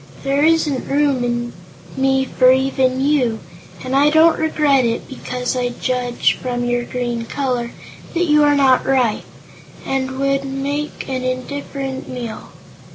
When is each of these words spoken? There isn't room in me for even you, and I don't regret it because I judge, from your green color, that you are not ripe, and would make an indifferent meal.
There 0.23 0.43
isn't 0.43 0.87
room 0.87 1.23
in 1.23 1.53
me 1.95 2.25
for 2.25 2.51
even 2.51 2.99
you, 2.99 3.37
and 3.83 3.95
I 3.95 4.09
don't 4.09 4.39
regret 4.39 4.83
it 4.83 5.07
because 5.07 5.55
I 5.55 5.69
judge, 5.79 6.39
from 6.41 6.65
your 6.65 6.85
green 6.85 7.25
color, 7.27 7.69
that 8.15 8.25
you 8.25 8.43
are 8.43 8.55
not 8.55 8.83
ripe, 8.83 9.25
and 9.85 10.17
would 10.19 10.43
make 10.43 11.07
an 11.07 11.23
indifferent 11.23 12.09
meal. 12.09 12.49